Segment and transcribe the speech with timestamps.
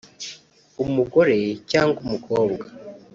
[0.83, 1.37] umugore
[1.71, 2.63] cyangwa umukobwa